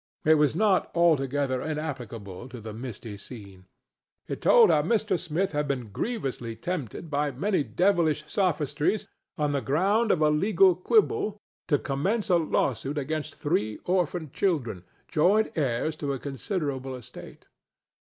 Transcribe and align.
It 0.25 0.33
was 0.33 0.55
not 0.55 0.89
altogether 0.95 1.61
inapplicable 1.61 2.49
to 2.49 2.59
the 2.59 2.73
misty 2.73 3.17
scene. 3.17 3.65
It 4.27 4.41
told 4.41 4.71
how 4.71 4.81
Mr. 4.81 5.19
Smith 5.19 5.51
had 5.51 5.67
been 5.67 5.89
grievously 5.91 6.55
tempted 6.55 7.11
by 7.11 7.29
many 7.29 7.63
devilish 7.63 8.23
sophistries, 8.25 9.07
on 9.37 9.51
the 9.51 9.61
ground 9.61 10.09
of 10.11 10.23
a 10.23 10.31
legal 10.31 10.73
quibble, 10.73 11.37
to 11.67 11.77
commence 11.77 12.29
a 12.31 12.37
lawsuit 12.37 12.97
against 12.97 13.35
three 13.35 13.77
orphan 13.85 14.31
children, 14.31 14.83
joint 15.07 15.51
heirs 15.55 15.95
to 15.97 16.13
a 16.13 16.17
considerable 16.19 16.95
estate. 16.95 17.45